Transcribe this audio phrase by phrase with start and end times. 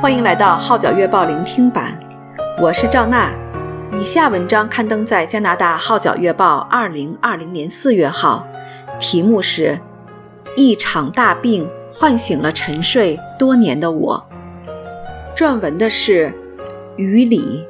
[0.00, 1.94] 欢迎来到《号角月报》聆听版，
[2.58, 3.30] 我是赵娜。
[3.92, 8.48] 以下文章刊登在加拿大《号角月报》二零二零年四月号，
[8.98, 9.78] 题目是
[10.56, 14.26] 《一场大病唤醒了沉睡多年的我》。
[15.36, 16.32] 撰文的是
[16.96, 17.66] 于理。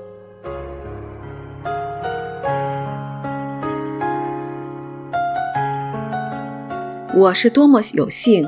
[7.12, 8.47] 我是多么有幸，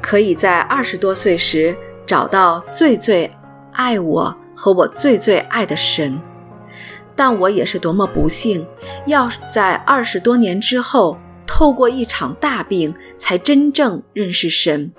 [0.00, 3.34] 可以在二十多岁时找到最最
[3.72, 6.20] 爱我和我最最爱的神，
[7.14, 8.66] 但我也是多么不幸，
[9.06, 14.92] 要在二十多年之后，透过一场大病，才真正认识神，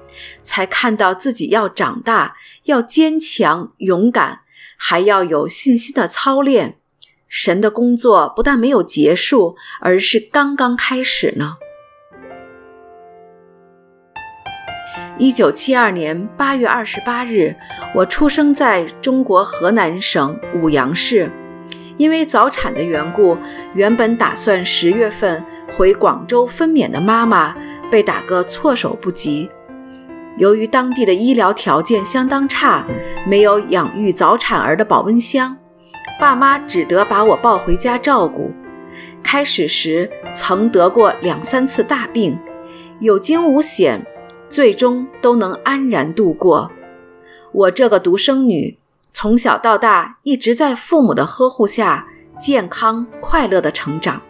[0.44, 4.42] 才看到自己要长大，要坚强勇敢，
[4.78, 6.78] 还要有信心的操练。
[7.30, 11.58] 神的工作不但没有结束，而是刚刚开始呢。
[15.20, 17.56] 一九七二年八月二十八日，
[17.96, 21.30] 我出生在中国河南省舞阳市。
[21.98, 23.36] 因为早产的缘故，
[23.74, 25.44] 原本打算十月份
[25.76, 27.56] 回广州分娩的妈妈
[27.90, 29.50] 被打个措手不及。
[30.38, 32.86] 由于当地的医疗条件相当差，
[33.26, 35.58] 没有养育早产儿的保温箱，
[36.20, 38.52] 爸妈只得把我抱回家照顾。
[39.24, 42.38] 开始时曾得过两三次大病，
[43.00, 44.06] 有惊无险。
[44.50, 46.72] 最终都能安然度过。
[47.52, 48.78] 我这个独生女，
[49.14, 52.08] 从小到大一直在父母的呵护下，
[52.40, 54.22] 健康快乐的成长。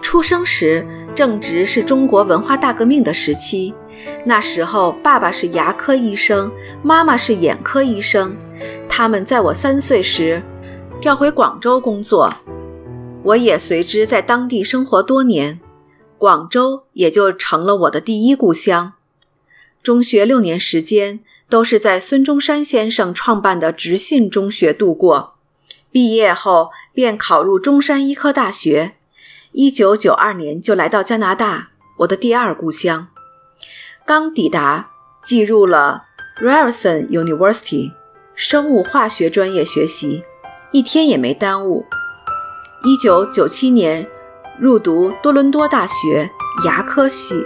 [0.00, 3.74] 出生时正值是中国文化大革命的时期，
[4.26, 6.52] 那时候爸爸是牙科医生，
[6.82, 8.36] 妈妈是眼科医生。
[8.88, 10.42] 他们在我三岁时
[11.00, 12.32] 调回广州工作，
[13.22, 15.58] 我也随之在当地生活多年。
[16.22, 18.92] 广州也就成了我的第一故乡。
[19.82, 25.34] 中学六年时间都是在孙中山先生创办的直信中学度过。
[25.90, 28.94] 毕业后便考入中山医科大学。
[29.50, 33.08] 一九九二年就来到加拿大，我的第二故乡。
[34.06, 34.92] 刚抵达，
[35.24, 36.04] 进入了
[36.40, 37.90] Ryerson University
[38.36, 40.22] 生物化学专业学习，
[40.70, 41.84] 一天也没耽误。
[42.84, 44.08] 一九九七年。
[44.62, 46.30] 入读多伦多大学
[46.64, 47.44] 牙科系，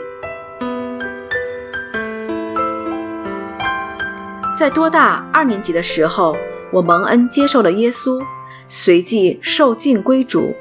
[4.55, 6.37] 在多大二年级的时候，
[6.71, 8.23] 我蒙恩接受了耶稣，
[8.69, 10.55] 随即受浸归主。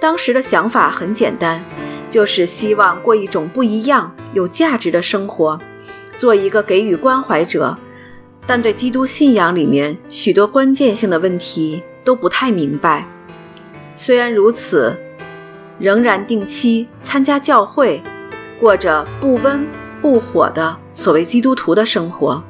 [0.00, 1.64] 当时的想法很简单，
[2.10, 5.60] 就是希望过一种不一样、有价值的生活，
[6.16, 7.78] 做一个给予关怀者。
[8.48, 13.06] 但对基督信仰里面许多关键性的问题都不太明白。
[13.94, 14.98] 虽然如此。
[15.80, 18.02] 仍然定期参加教会，
[18.60, 19.66] 过着不温
[20.02, 22.44] 不火的所谓基督徒的生活，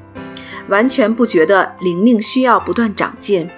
[0.68, 3.48] 完全不觉得灵命需要不断长进。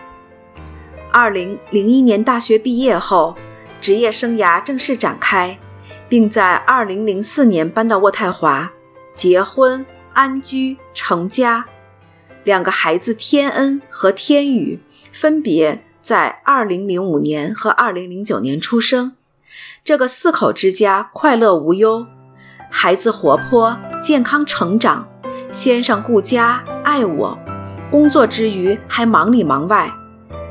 [1.10, 3.34] 二零零一年大学毕业后，
[3.80, 5.58] 职业生涯正式展开，
[6.06, 8.70] 并在二零零四年搬到渥太华，
[9.14, 11.64] 结婚安居成家，
[12.44, 14.78] 两个孩子天恩和天宇
[15.12, 19.12] 分别在二零零五年和二零零九年出生。
[19.84, 22.06] 这个四口之家快乐无忧，
[22.70, 25.08] 孩子活泼健康成长，
[25.50, 27.38] 先生顾家爱我，
[27.90, 29.90] 工作之余还忙里忙外，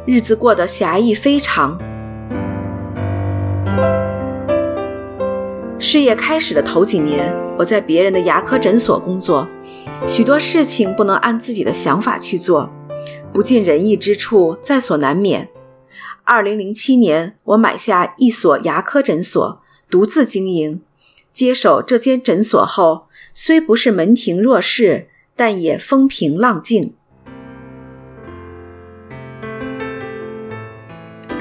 [0.05, 1.77] 日子过得侠义非常。
[5.79, 9.47] 事业开始的头几年，我在别人的牙科诊所工作，
[10.05, 12.69] 许多事情不能按自己的想法去做，
[13.33, 15.49] 不尽人意之处在所难免。
[16.23, 20.81] 二零零七年，我买下一所牙科诊所，独自经营。
[21.33, 26.93] 接手这间诊所后，虽不是门庭若市，但也风平浪静。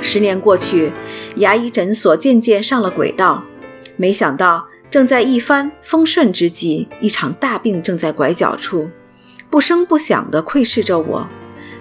[0.01, 0.93] 十年过去，
[1.37, 3.45] 牙医诊所渐渐上了轨道。
[3.97, 8.89] 没想到，正在一帆风顺之际，一场大病正在拐角处，
[9.51, 11.29] 不声不响地窥视着我。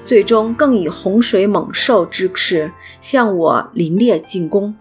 [0.10, 4.76] 最终更以洪水猛兽之势向我凌冽进攻。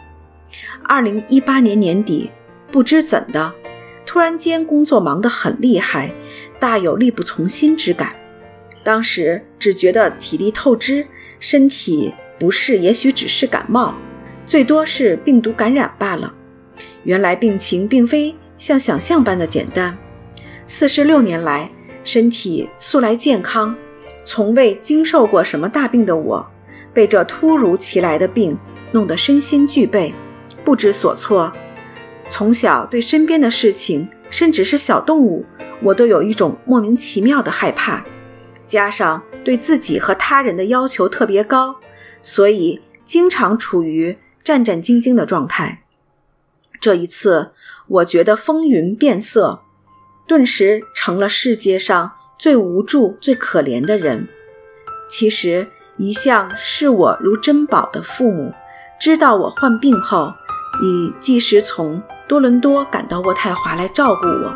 [0.85, 2.31] 二零一八年年底，
[2.73, 3.53] 不知怎的，
[4.07, 6.11] 突然间工作忙得很厉害，
[6.59, 8.17] 大有力不从心之感。
[8.83, 11.07] 当时只觉得体力透支，
[11.39, 13.95] 身体不适也许只是感冒，
[14.47, 16.33] 最多是病毒感染罢了。
[17.03, 19.95] 原来病情并非像想象般的简单。
[20.67, 21.71] 四十六年来，
[22.03, 23.77] 身体素来健康。
[24.29, 26.47] 从未经受过什么大病的我，
[26.93, 28.59] 被这突如其来的病
[28.93, 30.13] 弄得身心俱备，
[30.63, 31.51] 不知所措。
[32.29, 35.47] 从小对身边的事情，甚至是小动物，
[35.83, 38.05] 我都有一种莫名其妙的害怕，
[38.67, 41.77] 加上对自己和他人的要求特别高，
[42.21, 45.85] 所以经常处于战战兢兢的状态。
[46.79, 47.53] 这一次，
[47.87, 49.63] 我觉得风云变色，
[50.27, 54.29] 顿时成了世界上最无助、最可怜的人。
[55.11, 58.55] 其实，一向视我如珍宝的父母，
[59.01, 60.33] 知道我患病后，
[60.83, 64.55] 已即时从多伦多赶到渥太华来照顾我。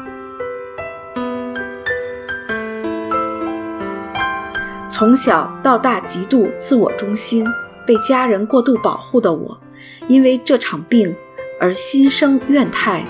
[4.89, 7.45] 从小到大极度自我中心，
[7.85, 9.59] 被家人过度保护的我，
[10.07, 11.17] 因为这场病
[11.59, 13.03] 而心生怨叹，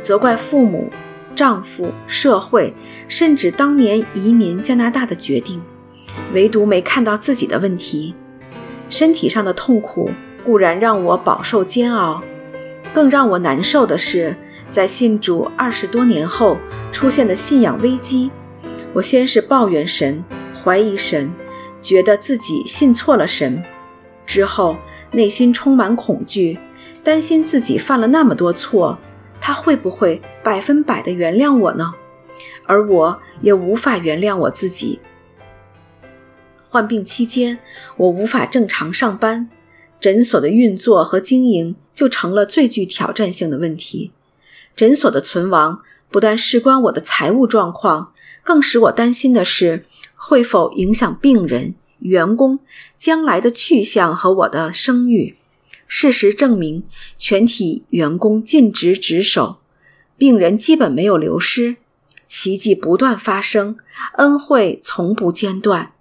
[0.00, 0.90] 责怪父母、
[1.36, 2.74] 丈夫、社会，
[3.06, 5.62] 甚至当年移民加拿大的决定。
[6.32, 8.14] 唯独没看到自己的问题，
[8.88, 10.10] 身体上的痛苦
[10.44, 12.22] 固然让我饱受煎熬，
[12.94, 14.34] 更让我难受的是，
[14.70, 16.56] 在信主二十多年后
[16.90, 18.30] 出现的信仰危机。
[18.94, 20.24] 我先是抱怨神，
[20.64, 21.30] 怀疑神，
[21.82, 23.62] 觉得自己信错了神，
[24.24, 24.78] 之后
[25.10, 26.58] 内心充满恐惧，
[27.04, 28.98] 担心自己犯了那么多错，
[29.38, 31.92] 他会不会百分百的原谅我呢？
[32.66, 35.00] 而我也无法原谅我自己。
[36.62, 37.58] 患病期间，
[37.96, 39.50] 我无法正常上班，
[39.98, 44.12] 诊所的运作和经营就成了最具挑战性的问题。
[44.76, 45.80] 诊所的存亡
[46.12, 48.12] 不但事关我的财务状况，
[48.44, 49.84] 更使我担心的是
[50.14, 52.60] 会否影响病人、员工
[52.96, 55.36] 将来的去向和我的声誉。
[55.88, 56.84] 事实证明，
[57.18, 59.56] 全体员工尽职职守，
[60.16, 61.76] 病人基本没有流失，
[62.26, 63.76] 奇迹不断发生，
[64.14, 65.92] 恩惠从不间断。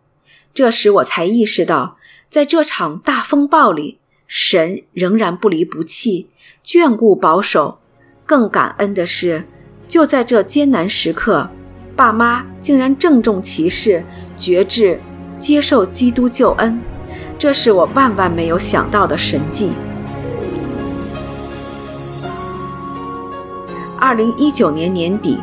[0.53, 1.97] 这时我才意识到，
[2.29, 6.29] 在这场大风暴里，神仍然不离不弃，
[6.65, 7.79] 眷顾保守。
[8.25, 9.45] 更感恩的是，
[9.87, 11.49] 就在这艰难时刻，
[11.95, 14.03] 爸妈竟然郑重其事、
[14.37, 14.99] 决志
[15.37, 16.81] 接受基督救恩，
[17.37, 19.69] 这是我万万没有想到的神迹。
[24.05, 25.39] 二零一九年年底，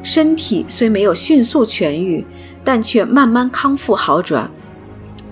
[0.00, 2.24] 身体虽没有迅速痊愈。
[2.62, 4.52] 但却慢慢康复好转，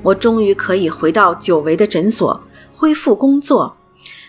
[0.03, 2.43] 我终于可以回到久违的诊所，
[2.77, 3.77] 恢复工作，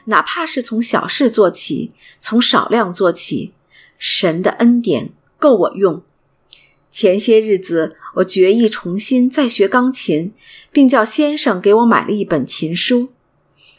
[0.05, 1.91] 哪怕是从小事做起，
[2.21, 3.53] 从少量做起，
[3.97, 5.09] 神的恩典
[5.39, 6.03] 够我用。
[6.91, 10.31] 前些日子，我决意重新再学钢琴，
[10.71, 13.09] 并叫先生给我买了一本琴书。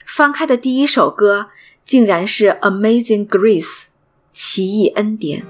[0.05, 1.47] 翻开的第一首歌，
[1.87, 3.63] 竟然是《Amazing Grace》，
[4.35, 5.45] 奇异恩典。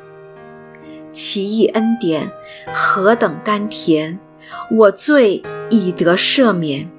[1.11, 2.31] 奇异恩典
[2.73, 4.21] 何等甘甜，
[4.71, 6.91] 我罪已得赦免，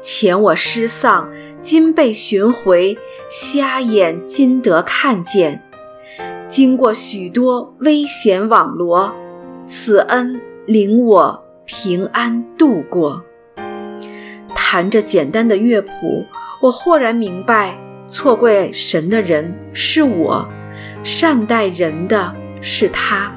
[0.00, 1.30] 前我失丧，
[1.60, 2.96] 今被寻回，
[3.28, 5.62] 瞎眼今得看见。
[6.48, 9.14] 经过许多危险网罗，
[9.66, 13.22] 此恩领我平安度过。
[14.54, 16.24] 弹着简单的乐谱，
[16.62, 20.48] 我豁然明白，错怪神的人是我，
[21.02, 23.32] 善待人的是他。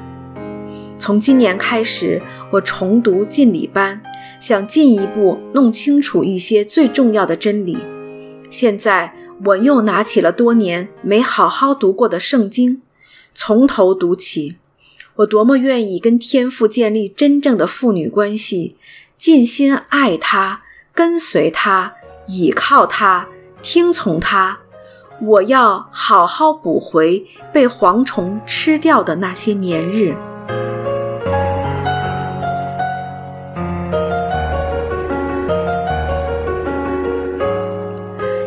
[0.98, 2.22] 从今年开始，
[2.52, 4.02] 我重读浸礼班，
[4.40, 7.78] 想进一步弄清楚一些最重要的真理。
[8.50, 9.14] 现在
[9.46, 12.82] 我又拿起了多年没好好读过的圣经，
[13.34, 14.58] 从头读起。
[15.18, 18.76] 我多么愿意跟天父建立真正的父女关系，
[19.18, 20.62] 尽心爱他，
[20.96, 21.96] 跟随他，
[22.28, 23.28] 倚靠他，
[23.62, 24.61] 听从他。
[25.24, 27.24] 我要好好补回
[27.54, 30.16] 被蝗虫吃掉的那些年日。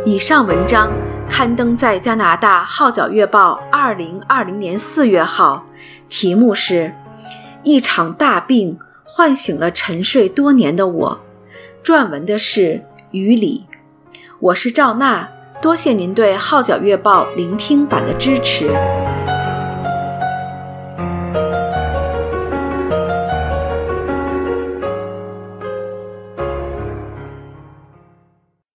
[0.05, 0.93] 以上文章
[1.31, 5.65] 刊登在加拿大《号角月报》二零二零年四月号，
[6.09, 6.75] 题目是
[7.63, 11.21] 《一场大病唤醒了沉睡多年的我》，
[11.87, 13.67] 撰文的是于里。
[14.41, 15.31] 我是赵娜，
[15.65, 18.69] 多谢您对《号角月报》聆听版的支持。